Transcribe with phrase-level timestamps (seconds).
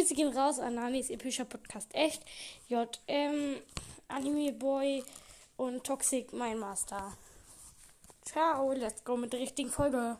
[0.00, 2.22] Grüße gehen raus an Nanis epischer Podcast echt,
[2.68, 3.60] JM,
[4.08, 5.04] Anime Boy
[5.58, 7.12] und Toxic Mein Master.
[8.24, 10.16] Ciao, let's go mit der richtigen Folge.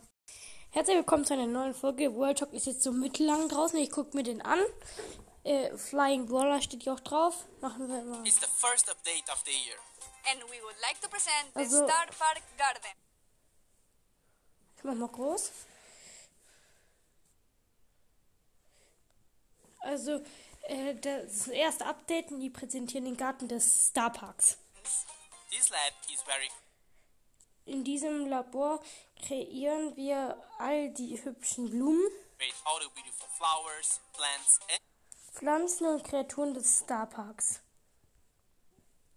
[0.69, 2.14] Herzlich willkommen zu einer neuen Folge.
[2.14, 3.79] World Talk ist jetzt so mittellang draußen.
[3.79, 4.59] Ich gucke mir den an.
[5.45, 7.47] Äh, Flying Brawler steht hier auch drauf.
[7.62, 8.27] Machen wir mal.
[8.27, 9.78] It's the first update of the year.
[10.30, 12.83] and we would like to present the Also- Star Park Garden.
[14.77, 15.51] Ich mach mal groß.
[19.80, 20.23] Also,
[20.62, 24.59] äh, das erste Update und die präsentieren den Garten des Starparks.
[25.51, 26.48] This lab is very
[27.66, 28.80] In diesem Labor
[29.27, 32.02] kreieren wir all die hübschen Blumen,
[32.38, 34.80] great, all the beautiful flowers, plants, and
[35.35, 37.60] Pflanzen und Kreaturen des Starparks.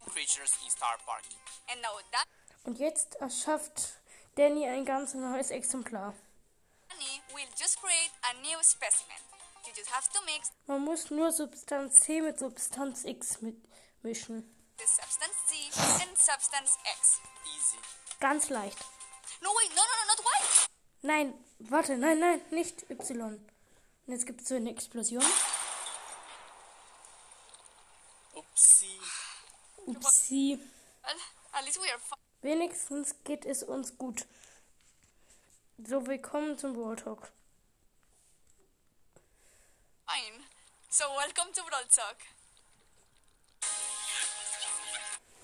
[0.05, 1.23] creatures in Star Park.
[1.69, 2.25] And now that
[2.65, 3.99] Und jetzt erschafft
[4.35, 6.13] Danny ein ganz neues Exemplar.
[6.89, 9.17] Danny will just create a new specimen.
[9.65, 14.43] You just have to mix Man muss nur Substanz C mit Substanz X mitmischen.
[14.77, 15.55] substance C
[16.03, 17.21] and substance X.
[17.55, 17.77] Easy.
[18.19, 18.77] Ganz leicht.
[19.41, 20.67] No, wait, no, no, no, not Y.
[21.01, 23.39] Nein, warte, nein, nein, nicht Y.
[24.05, 25.23] Und jetzt gibt es so eine Explosion.
[29.85, 30.59] Upsi.
[30.59, 30.59] Fine.
[32.41, 34.25] Wenigstens geht es uns gut.
[35.77, 37.31] So, willkommen zum World Talk.
[40.95, 41.81] So welcome to Brawl.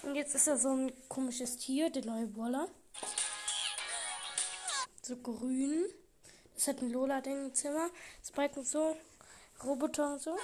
[0.04, 2.70] Und jetzt ist da so ein komisches Tier, der neue Brawler.
[5.02, 5.92] So grün.
[6.54, 7.90] Das hat ein Lola-Ding im Zimmer.
[8.24, 8.96] Spike und so.
[9.64, 10.38] Roboter und so.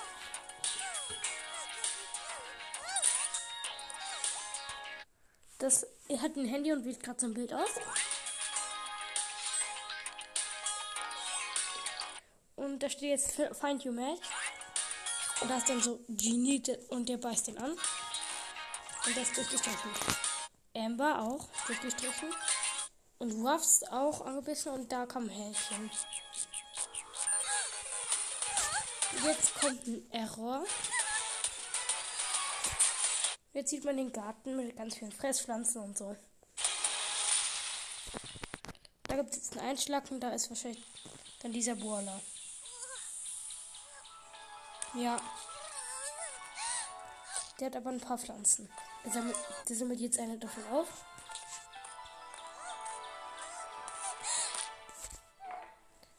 [5.59, 7.69] Das er hat ein Handy und wählt gerade so ein Bild aus.
[12.55, 14.44] Und da steht jetzt Find You Match.
[15.41, 17.71] Und da ist dann so Genie und der beißt den an.
[17.71, 19.91] Und das durchgestrichen.
[20.75, 22.29] Amber auch durchgestrichen.
[23.17, 25.89] Und Ruffs auch angebissen und da kam Hähnchen.
[29.23, 30.65] Jetzt kommt ein Error.
[33.53, 36.15] Jetzt sieht man den Garten mit ganz vielen Fresspflanzen und so.
[39.07, 40.83] Da gibt es jetzt einen Einschlag und da ist wahrscheinlich
[41.41, 42.19] dann dieser Boiler.
[44.95, 45.19] Ja.
[47.59, 48.69] Der hat aber ein paar Pflanzen.
[49.03, 49.35] Der sammelt,
[49.69, 50.87] der sammelt jetzt eine davon auf.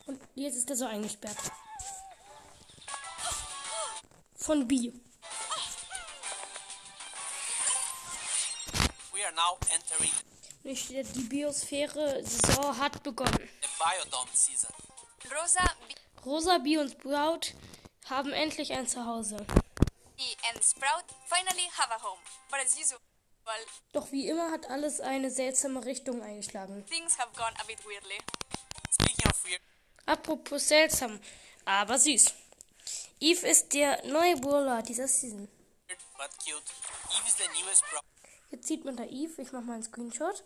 [0.07, 1.37] Und jetzt ist er so eingesperrt.
[4.37, 4.93] Von B.
[9.13, 10.13] We are now entering
[10.67, 13.49] die Biosphäre-Saison hat begonnen.
[15.31, 15.71] Rosa,
[16.25, 17.55] Rosa, B und Sprout
[18.09, 19.37] haben endlich ein Zuhause.
[23.93, 26.85] Doch wie immer hat alles eine seltsame Richtung eingeschlagen.
[30.07, 31.21] Apropos seltsam,
[31.65, 32.33] aber süß.
[33.21, 35.49] Eve ist der neue Brawler dieser Season.
[38.51, 39.43] Jetzt sieht man da Eve.
[39.43, 40.45] Ich mach mal einen Screenshot.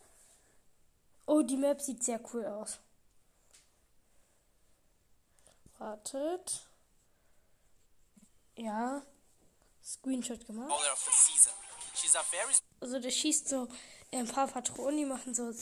[1.26, 2.78] Oh, die Map sieht sehr cool aus.
[5.78, 6.69] Wartet.
[8.60, 9.02] Ja.
[9.82, 10.70] Screenshot gemacht.
[12.30, 13.68] Very Also der schießt so
[14.12, 15.52] ein paar Patronen, die machen so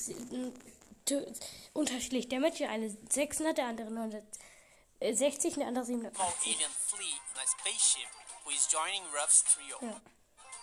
[1.72, 2.58] unterschiedlich Damage.
[2.58, 6.54] Der eine 600, der andere 960, der andere small 780.
[6.56, 8.08] alien flea in a spaceship
[8.44, 9.76] who is joining Ruff's trio.
[9.80, 10.00] Ja.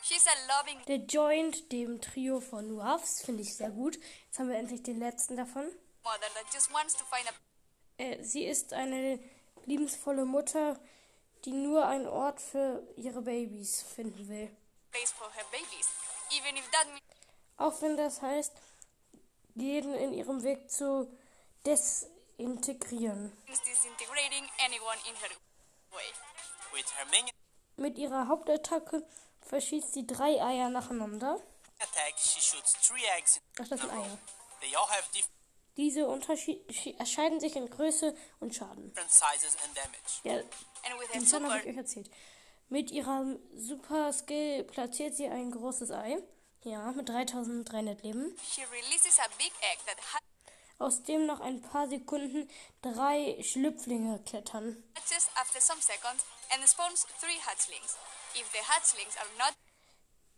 [0.04, 3.98] She's a loving Der joint dem Trio von Ruffs, finde ich sehr gut.
[4.26, 5.66] Jetzt haben wir endlich den letzten davon.
[6.04, 7.34] mother that just wants to find a
[7.98, 9.20] Äh, sie ist eine
[9.66, 10.80] liebensvolle Mutter,
[11.46, 14.56] die nur einen Ort für ihre Babys finden will.
[17.58, 18.54] Auch wenn das heißt,
[19.56, 21.10] jeden in ihrem Weg zu
[21.66, 23.32] desintegrieren.
[27.78, 29.06] Mit ihrer Hauptattacke
[29.42, 31.40] verschießt sie drei Eier nacheinander.
[31.80, 34.18] attack, she shoots three eggs in Ach, das sind Eier.
[34.62, 35.35] They all have different
[35.78, 36.62] Diese Unterschied
[37.00, 38.94] erscheinen sich in Größe und Schaden.
[40.24, 40.42] Ja,
[41.20, 42.10] super, habe ich euch erzählt.
[42.70, 46.18] Mit ihrem Super Skill platziert sie ein großes Ei.
[46.64, 48.36] Ja, mit 3300 Leben.
[50.78, 52.50] aus dem nach ein paar Sekunden
[52.82, 54.84] drei Schlüpflinge klettern.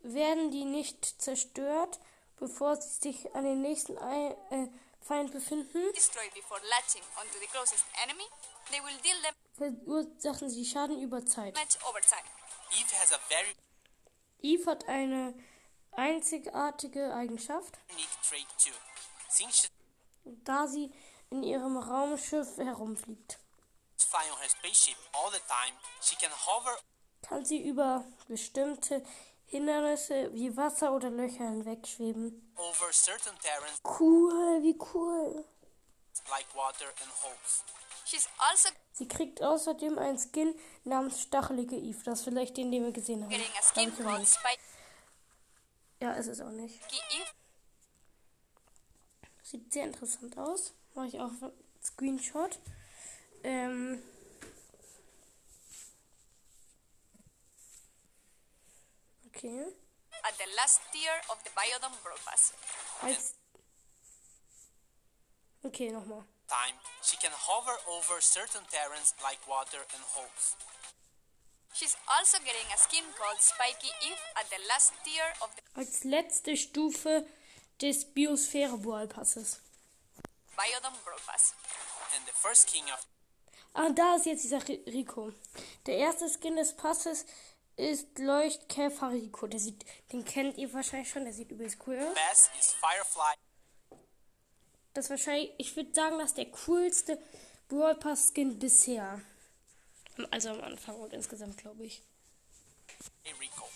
[0.02, 2.00] Werden die nicht zerstört,
[2.38, 4.68] bevor sie sich an den nächsten Ei, äh,
[5.02, 5.94] Feind befinden?
[5.94, 8.26] destroyed before latching onto the closest enemy,
[8.70, 9.16] they will deal
[9.58, 11.58] verursachen sie Schaden über Zeit.
[11.58, 13.56] Eve has a very
[14.42, 15.34] Eve hat eine
[15.92, 17.80] einzigartige Eigenschaft,
[20.44, 20.92] da sie
[21.30, 23.40] in ihrem Raumschiff herumfliegt.
[23.98, 26.78] flying on her spaceship all the time, she can hover
[27.22, 29.04] Kann sie über bestimmte
[29.48, 32.54] Hindernisse wie Wasser oder Löcher hinwegschweben.
[32.56, 35.46] over certain terrains Cool, wie cool.
[36.30, 37.64] like water and holes.
[38.06, 42.02] She's also Sie kriegt außerdem einen Skin namens Stachelige Eve.
[42.06, 43.32] Das ist vielleicht den, den wir gesehen haben.
[46.02, 46.80] Ja, ist es auch nicht.
[49.44, 50.74] Sieht sehr interessant aus.
[50.96, 51.52] Mache ich auch einen
[51.84, 52.60] Screenshot.
[53.44, 54.02] Ähm.
[59.38, 59.64] Okay.
[60.26, 62.54] at the last tier of the Biodome Broadpass.
[63.04, 63.34] Als.
[65.64, 66.24] Okay, nochmal.
[66.48, 70.56] Time, she can hover over certain terrains like water and holes.
[71.74, 76.04] She's also getting a skin called Spiky Eve at the last tier of the Als
[76.04, 77.26] letzte Stufe
[77.80, 79.60] des Biosphäre-Boalpasses.
[80.58, 81.54] Biodome Broadpass.
[82.16, 83.06] And the first king of
[83.76, 85.32] Ah, da ist jetzt dieser Ri- Rico.
[85.86, 87.26] Der erste Skin des Passes
[87.78, 89.48] ist Leuchtkäfer Rico.
[89.48, 91.24] Der sieht, den kennt ihr wahrscheinlich schon.
[91.24, 92.14] Der sieht übelst cool aus.
[92.14, 93.36] best is Firefly
[94.94, 97.22] Das wahrscheinlich, ich würde sagen, das ist der coolste
[97.70, 99.22] Brawl Pass Skin bisher.
[100.32, 102.02] Also am Anfang und insgesamt, glaube ich.
[103.40, 103.70] Rico.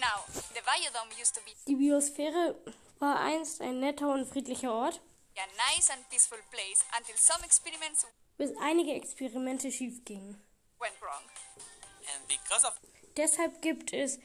[0.00, 0.24] Now,
[0.54, 2.56] the Biodome used to be Die Biosphäre
[2.98, 5.00] war einst ein netter und friedlicher Ort,
[5.36, 8.06] a nice and peaceful place until some experiments
[8.36, 10.40] bis einige Experimente schief gingen.
[10.80, 11.22] Went wrong.
[12.14, 12.74] And because of
[13.16, 14.18] Deshalb gibt es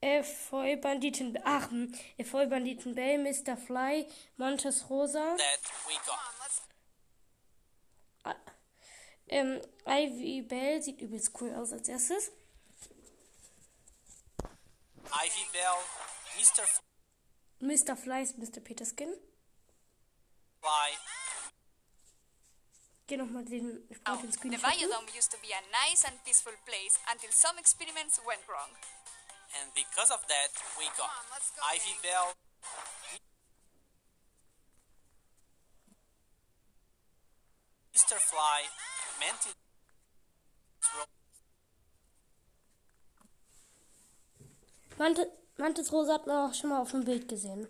[0.00, 3.56] Efeu Banditen, ach, hm, Efeu Banditen Bell, Mr.
[3.56, 4.06] Fly,
[4.36, 5.58] Montes Rosa, that,
[5.88, 6.18] we got
[9.28, 12.30] ähm, Ivy Bell sieht übelst cool aus als erstes.
[15.04, 15.76] Ivy Bell,
[16.38, 16.64] Mr.
[17.60, 17.96] Mr.
[17.96, 18.60] Fly ist Mr.
[18.60, 19.12] Peter Skin.
[20.60, 20.96] Fly,
[23.08, 24.62] Geh nochmal den, ich brauche den the Screenshot.
[24.62, 28.70] Biodome used to be a nice and peaceful place until some experiments went wrong.
[29.56, 31.08] and because of that, we got
[31.72, 32.34] Ivy Bell,
[37.94, 38.16] Mr.
[38.20, 38.60] Fly,
[39.20, 39.54] Mantis
[44.98, 47.68] Mante, Mantis Rosa hat man auch schon mal auf dem Bild gesehen.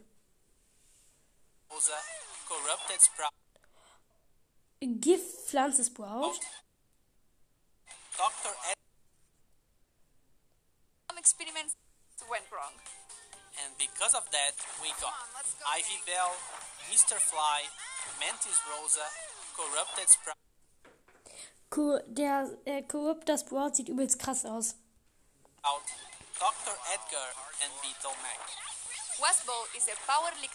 [1.70, 1.92] Rosa,
[2.48, 3.37] Corrupted Sprout,
[4.80, 6.38] Giftpflanze Sprout.
[8.16, 8.54] Dr.
[8.70, 8.76] Ed,
[11.10, 11.74] Some experiments
[12.30, 12.72] went wrong.
[13.64, 15.14] and because of that, we got
[15.66, 16.30] Ivy Bell,
[16.92, 17.14] Mr.
[17.18, 17.62] Fly,
[18.20, 19.06] Mantis Rosa,
[19.56, 20.36] Corrupted Sprout,
[21.70, 24.74] Ko der äh, Corruptor Sprout sieht übelst krass aus.
[26.38, 26.74] Dr.
[26.94, 27.28] Edgar,
[27.62, 28.40] and Beetle Mac.
[29.18, 30.50] Wasbo is a power leak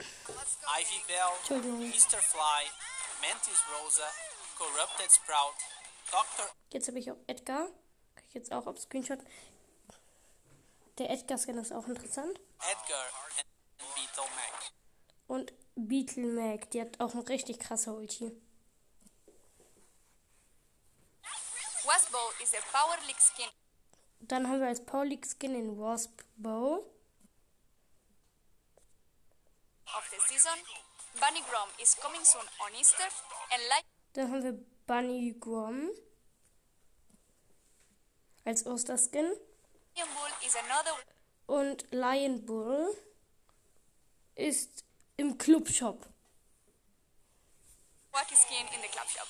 [0.00, 1.32] Ivy Bell.
[1.92, 2.16] Mr.
[2.16, 2.64] Fly,
[3.22, 4.08] Mantis Rosa,
[4.58, 5.54] Corrupted Sprout,
[6.10, 6.50] Dr.
[6.72, 7.66] Jetzt habe ich auch Edgar.
[8.16, 9.20] Kann ich jetzt auch auf Screenshot.
[10.98, 12.38] Der Edgar-Skin ist auch interessant.
[12.58, 13.06] Edgar,
[13.38, 13.46] and,
[13.78, 14.72] and Beetle Mac.
[15.28, 18.32] Und Beetle Mac, die hat auch eine richtig krasse Ulti.
[21.84, 23.48] Wasbo is a power leak skin
[24.20, 26.84] Dann haben wir als Paulik Skin den Wasp Bow.
[29.96, 30.58] of the season.
[31.20, 33.04] Bunny Grom is coming soon on Easter,
[33.52, 35.90] and like Dann haben wir Bunny Grom
[38.44, 39.24] als Osterskin.
[39.94, 40.96] Lion Bull is another
[41.46, 42.96] Und Lion Bull
[44.34, 44.84] ist
[45.16, 46.06] im Clubshop.
[48.12, 49.28] wacky skin in the club shop.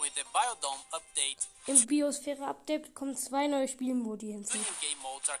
[0.00, 4.56] With the Biodome update, Im Biosphäre-Update kommen zwei neue Spielmodi hinzu.
[4.58, 5.38] new game modes are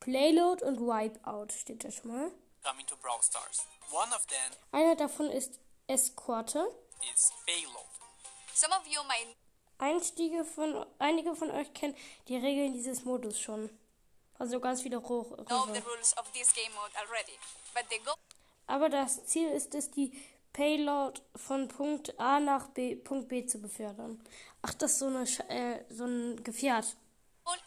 [0.00, 2.30] Playload und Wipeout steht da schon mal.
[2.62, 3.66] Coming to Brawl Stars.
[3.90, 6.66] One of them Einer davon ist Eskorte.
[7.14, 7.86] is Payload.
[8.54, 9.36] Some of you might
[9.78, 11.96] Einstiege von, einige von euch kennen
[12.28, 13.70] die Regeln dieses Modus schon.
[14.38, 15.84] Also ganz viele Roh- know the Röhre.
[15.96, 17.38] rules of this game mode already,
[17.74, 18.14] but the goal
[18.66, 20.12] Aber das Ziel ist es, die
[20.52, 24.22] Payload von Punkt A nach B, Punkt B zu befördern.
[24.62, 26.96] Ach, das ist so, eine, Sch- äh, so ein Gefährt.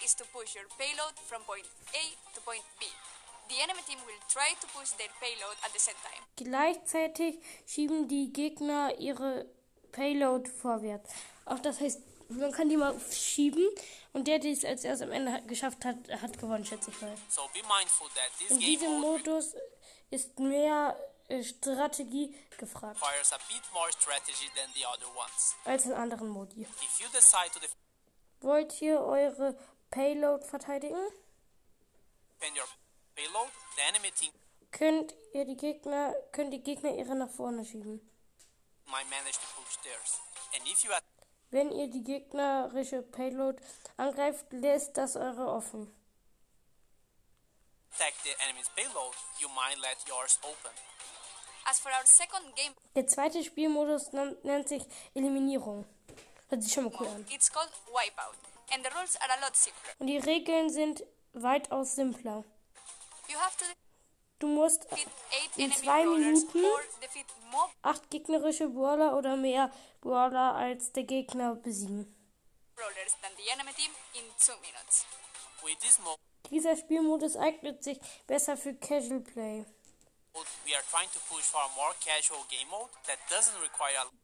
[0.03, 2.85] is to push your payload from point A to point B.
[3.49, 6.23] The enemy team will try to push their payload at the same time.
[6.37, 9.45] Gleichzeitig schieben die Gegner ihre
[9.91, 11.11] Payload vorwärts.
[11.45, 13.67] Auch das heißt, man kann die mal schieben
[14.13, 17.01] und der, der es als erst am Ende hat- geschafft hat, hat gewonnen, schätze ich
[17.01, 17.15] mal.
[17.29, 19.53] So be mindful that this In diesem Modus
[20.09, 20.97] ist mehr
[21.27, 25.55] äh, Strategie gefragt requires a bit more strategy than the other ones.
[25.65, 26.61] als in anderen Modi.
[26.61, 27.59] If you decide to
[28.41, 29.55] Wollt ihr eure
[29.91, 30.97] Payload verteidigen?
[33.15, 34.31] Defend your payload, the enemy team
[34.71, 38.01] Könnt ihr die Gegner, können die Gegner ihre nach vorne schieben.
[38.87, 40.19] might manage to push theirs.
[40.55, 41.03] And if you attack
[41.51, 43.61] Wenn ihr die gegnerische Payload
[43.97, 45.93] angreift, lässt das eure offen.
[48.23, 50.71] the enemy's payload, you might let yours open.
[51.65, 54.11] As for our second game Der zweite Spielmodus
[54.43, 55.85] nennt sich Eliminierung.
[56.49, 57.25] Hört sich schon mal cool an.
[57.31, 58.35] it's called Wipeout,
[58.73, 59.93] and the rules are a lot simpler.
[59.99, 61.03] Und die Regeln sind
[61.33, 62.43] weitaus simpler.
[64.39, 64.87] Du musst
[65.55, 66.65] In zwei Minuten-
[67.81, 72.13] acht gegnerische Brawler oder mehr Brawler als der Gegner besiegen.
[76.49, 79.65] Dieser Spielmodus eignet sich besser für Casual Play,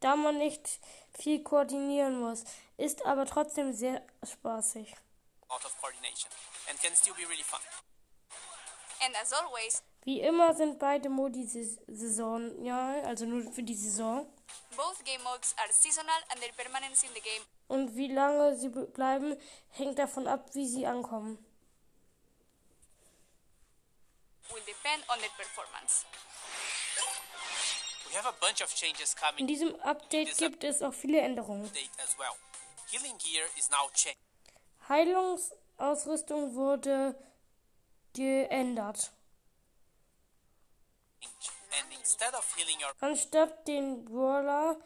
[0.00, 0.80] da man nicht
[1.18, 2.44] viel koordinieren muss,
[2.76, 4.94] ist aber trotzdem sehr spaßig.
[5.48, 6.30] lot of coordination
[6.68, 7.60] and can still be really fun.
[9.02, 14.26] And as always, Wie immer sind beide Modi sais- saisonal, also nur für die Saison.
[14.76, 18.68] both game modes are seasonal and their permanence in the game Und wie lange sie
[18.68, 19.36] be- bleiben,
[19.70, 21.38] hängt davon ab, wie sie ankommen.
[24.52, 26.04] will depend on their performance.
[28.08, 31.66] We have a bunch of changes In coming diesem Update gibt es auch viele Änderungen.
[31.66, 32.32] update as well.
[32.90, 34.18] Healing gear is now changed.
[34.88, 37.14] Heilungsausrüstung wurde
[38.14, 39.12] geändert.
[43.00, 44.76] Anstatt den Brawler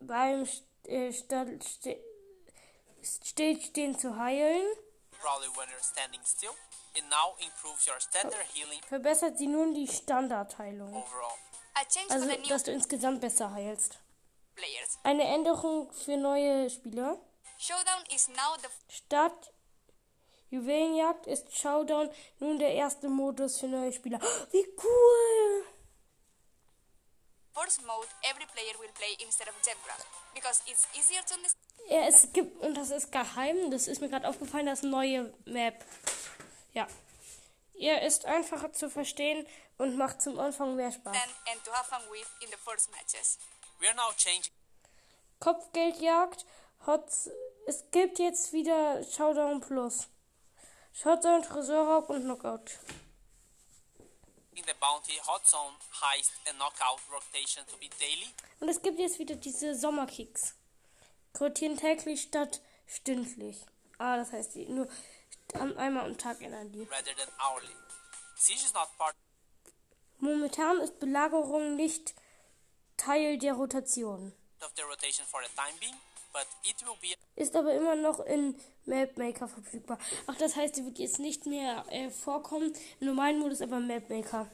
[0.00, 0.46] beim
[0.86, 2.02] äh, Sta- Ste
[3.02, 4.66] Stillstehen zu heilen,
[8.88, 11.04] verbessert sie nun die Standardheilung.
[12.08, 13.98] Also, dass du insgesamt besser heilst.
[14.54, 14.98] players.
[15.02, 17.18] Eine Änderung für neue Spieler.
[17.58, 19.52] Showdown is now the Statt
[20.54, 22.08] Juwelenjagd ist Showdown
[22.38, 24.20] nun der erste Modus für neue Spieler.
[24.52, 25.64] Wie cool!
[27.54, 29.98] first mode every player will play instead of Gem Grab
[30.34, 34.08] because it's easier to understand Ja, es gibt, und das ist geheim, das ist mir
[34.08, 35.84] gerade aufgefallen, das neue Map.
[36.72, 36.86] Ja.
[37.74, 39.46] Er ist einfacher zu verstehen
[39.78, 41.16] und macht zum Anfang mehr Spaß.
[41.16, 43.38] and to have fun with in the first matches.
[43.80, 44.52] We are now changing
[45.40, 46.46] Kopfgeldjagd,
[46.86, 47.28] Hots,
[47.66, 50.08] es gibt jetzt wieder Showdown Plus.
[50.94, 52.78] Showdown, Tresorraub und Knockout.
[54.54, 58.28] the bounty, hot zone, heist, and knockout rotation to be daily.
[58.60, 60.54] Und es gibt jetzt wieder diese Sommerkicks.
[61.38, 63.66] Rotieren täglich statt stündlich.
[63.98, 64.88] Ah, das heißt, die nur
[65.76, 66.82] einmal am Tag ändern die.
[66.84, 67.74] rather than hourly.
[68.36, 69.14] Siege is not part
[70.20, 72.14] Momentan ist Belagerung nicht
[72.96, 74.32] Teil der Rotation.
[74.62, 75.94] of the rotation for the time being,
[76.34, 79.98] but it will be Ist aber immer noch in Mapmaker verfügbar.
[80.26, 82.76] Ach, das heißt, sie wird jetzt nicht mehr äh, vorkommen.
[83.00, 84.50] Im normalen Modus aber im Mapmaker.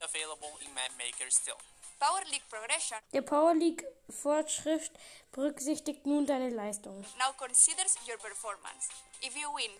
[0.00, 1.54] available in Map Maker still.
[2.00, 4.90] Power League progression Der Power League Fortschritt
[5.30, 7.00] berücksichtigt nun deine Leistung.
[7.18, 8.88] now considers your performance.
[9.22, 9.70] If you win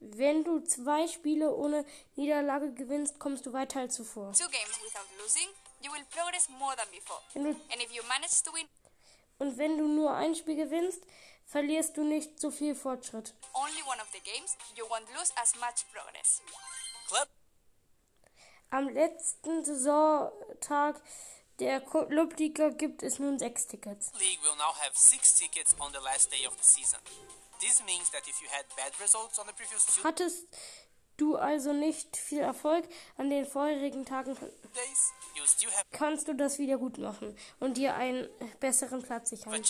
[0.00, 1.84] Wenn du zwei Spiele ohne
[2.16, 4.32] Niederlage gewinnst, kommst du weiter als zuvor.
[4.32, 5.48] two games without losing,
[5.82, 7.20] you will progress more than before.
[7.34, 8.66] Wenn du, And if you manage to win
[9.38, 11.02] und wenn du nur ein Spiel gewinnst,
[11.46, 13.34] verlierst du nicht so viel Fortschritt.
[13.54, 16.42] only one of the games, you won't lose as much progress.
[17.08, 17.28] Club
[18.70, 21.00] Am letzten Saisontag
[21.58, 24.12] der Clubliga gibt es nun sechs Tickets.
[24.18, 27.00] League will now have six tickets on the last day of the season.
[27.60, 30.46] This means that if you had bad results on the previous two Hattest
[31.18, 34.36] du also nicht viel Erfolg an den vorherigen Tagen,
[35.92, 38.28] kannst du das wieder gut machen und dir einen
[38.60, 39.62] besseren Platz sichern.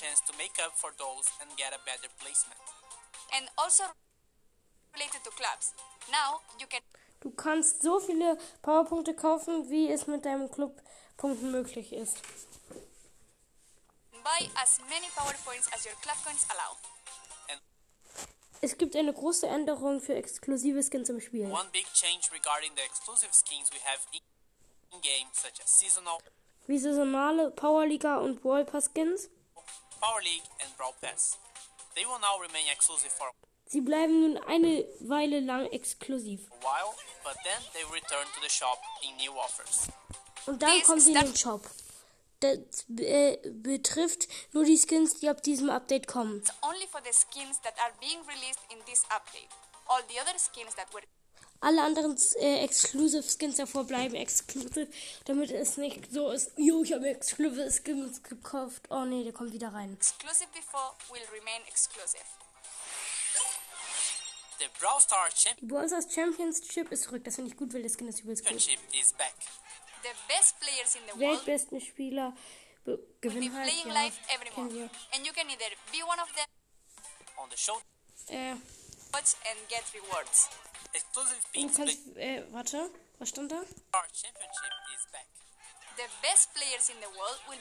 [3.57, 3.85] also
[7.21, 12.23] Du kannst so viele Powerpunkte kaufen, wie es mit deinem Clubpunkten möglich ist.
[14.29, 16.77] buy as many power points as your club coins allow.
[18.61, 21.47] Es gibt eine große Änderung für exklusive Skins im Spiel.
[21.51, 24.21] one big change regarding the exclusive skins we have in-
[24.93, 26.19] in-game, such as seasonal,
[26.67, 29.29] Wie saisonale Powerliga und Brawl Pass Skins.
[30.01, 31.39] Power League, and Brawl Pass.
[31.95, 33.31] They will now remain exclusive for
[33.67, 36.41] Sie bleiben nun eine Weile lang exklusiv.
[36.51, 39.89] a while, but then they return to the shop in new offers.
[40.47, 41.63] Und dann Dies kommen sie in den Shop.
[42.41, 46.39] Das äh, betrifft nur die Skins, die ab diesem Update kommen.
[46.39, 49.51] It's only for the skins that are being released in this update.
[49.87, 51.03] All the other skins that were
[51.61, 54.87] alle anderen äh, Exclusive Skins davor bleiben exclusive,
[55.25, 58.83] damit es nicht so ist, jo, ich habe Exclusive Skins gekauft.
[58.91, 59.95] Oh nee, der kommt wieder rein.
[59.95, 62.23] Exclusive before will remain exclusive.
[64.61, 67.25] The Brawl Stars Die Brawl Stars Championship ist zurück.
[67.25, 68.61] Das finde ich gut, weil der Skin ist übelst gut.
[68.61, 69.35] Championship is back.
[70.03, 72.33] The best players in the world Weltbesten Spieler
[72.85, 73.69] be- will be gewinnen halt.
[73.69, 74.73] playing Ja, live every month.
[74.73, 74.91] wir.
[75.15, 76.47] And you can either be one of them,
[77.37, 77.81] On the show,
[78.29, 78.55] Äh,
[79.13, 80.49] watch and get rewards.
[81.53, 83.63] pins kannst, äh, warte, was stand da?
[83.65, 85.27] Star Championship is back.
[85.97, 87.59] The best players in the world will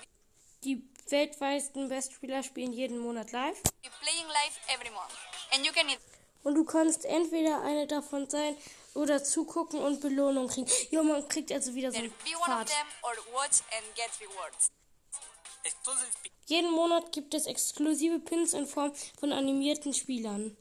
[0.63, 3.61] Die weltweiten Bestspieler spielen jeden Monat live.
[3.83, 5.13] be playing live every month.
[5.53, 6.01] And you can either
[6.47, 8.55] Und du kannst entweder eine davon sein
[8.93, 10.71] oder zugucken und Belohnung kriegen.
[10.91, 12.71] Ja, man kriegt also wieder so rewards.
[15.63, 16.07] Exclusive
[16.45, 20.55] Jeden Monat gibt es exklusive Pins in Form von animierten Spielern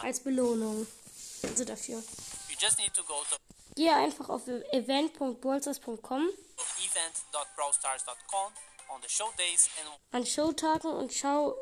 [0.00, 0.86] als Belohnung.
[1.42, 1.96] Also dafür.
[1.96, 3.36] You just need to go to
[3.74, 4.62] Gehe einfach auf on the
[9.08, 11.56] show days and an Showtagen und schau,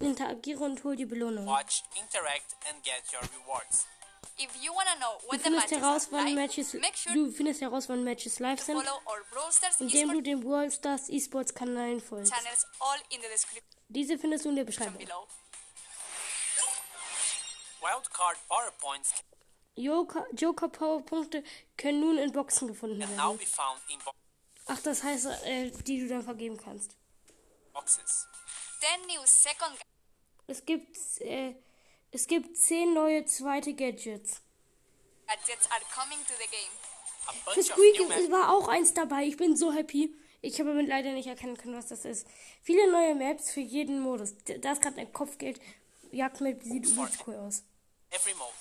[0.00, 1.46] interagiere und hol die Belohnung.
[1.46, 3.86] watch, interact, and get your rewards.
[4.38, 6.96] If you want to know Du when the findest matches heraus, wann live, Matches, make
[6.96, 8.82] sure du findest heraus, wann Matches live sind,
[9.80, 12.32] indem du den Brawl Stars Esports Kanälen folgst.
[12.32, 15.00] channels all in the description Diese findest du in der Beschreibung.
[17.82, 19.14] Wildcard PowerPoints
[19.76, 21.42] Joker, Joker Powerpunkte
[21.76, 23.38] können nun in Boxen gefunden werden.
[24.72, 26.96] Ach, das heißt, äh, die du dann vergeben kannst.
[27.72, 28.26] boxes.
[28.80, 29.76] 10 new second
[30.46, 31.54] Es gibt, äh,
[32.12, 34.40] es gibt zehn neue zweite Gadgets.
[35.26, 37.54] gadgets are coming to the game.
[37.54, 39.24] Für Squeak war auch eins dabei.
[39.24, 40.14] Ich bin so happy.
[40.40, 42.26] Ich habe aber leider nicht erkennen können, was das ist.
[42.62, 44.34] Viele neue Maps für jeden Modus.
[44.60, 45.60] Da ist gerade ein Kopfgeld.
[46.12, 47.62] Jagdmap sieht übelst cool aus.
[48.10, 48.52] every mode.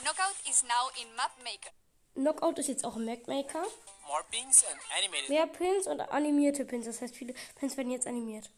[0.00, 1.70] Knockout is now in Map Maker.
[2.14, 3.62] Knockout ist jetzt auch ein Mapmaker.
[4.06, 6.86] More pins and animated Mehr Pins und animierte Pins.
[6.86, 8.50] Das heißt, viele Pins werden jetzt animiert.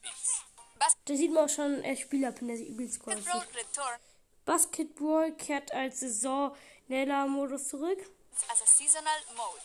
[1.06, 3.14] Da sieht man auch schon äh, Spielerpin, der sieht übelst cool.
[3.14, 3.98] Return
[4.44, 7.98] Basketball kehrt als saisoneller Modus zurück.
[8.50, 9.62] as a seasonal mode.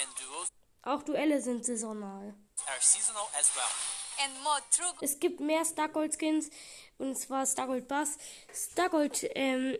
[0.00, 0.48] And duos
[0.82, 2.34] Auch Duelle sind saisonal.
[2.66, 4.24] are seasonal as well.
[4.24, 6.50] And Mode True Es gibt mehr Stargold Skins
[6.98, 8.18] und zwar Stargold Bass,
[8.52, 9.78] Stargold ähm,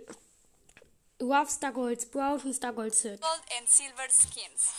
[1.21, 3.21] Ruff, Stargold Sprout und Stargold Sid.
[3.21, 4.73] Gold and Silver skins.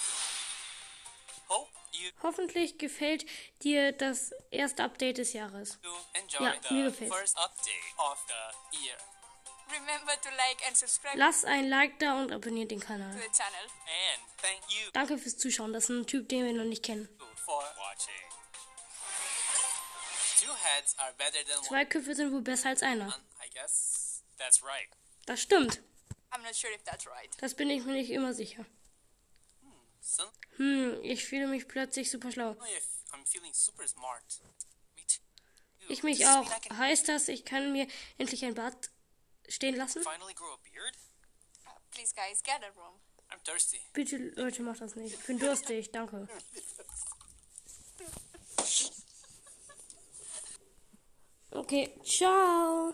[1.47, 3.25] Hope you Hoffentlich gefällt
[3.63, 5.77] dir das erste Update des Jahres.
[6.39, 7.15] Ja, mir the gefällt's.
[7.15, 8.97] first update of the year.
[9.69, 13.15] Remember to like and subscribe Lass ein Like da und abonniert den Kanal.
[14.93, 15.71] Danke fürs Zuschauen.
[15.73, 17.07] Das ist ein Typ, den wir noch nicht kennen.
[17.45, 18.13] for watching.
[20.41, 23.13] Two heads are better than one, Zwei Köpfe sind wohl besser als einer.
[25.25, 25.81] Das stimmt.
[26.41, 27.29] I'm not sure if that's right.
[27.39, 28.65] Das bin ich mir nicht immer sicher.
[29.99, 30.23] So,
[30.57, 32.55] Hm, ich fühle mich plötzlich super schlau.
[32.55, 32.63] too.
[35.87, 36.49] Ich mich auch.
[36.71, 38.89] Heißt das, ich kann mir endlich ein Bart
[39.47, 40.01] stehen lassen?
[40.01, 40.97] finally grow a beard?
[41.91, 42.99] Please, guys, get a room.
[43.29, 43.79] I'm thirsty.
[43.93, 45.13] Bitte, Leute, macht das nicht.
[45.13, 46.27] Ich bin durstig, danke.
[51.53, 52.93] Okay, ciao.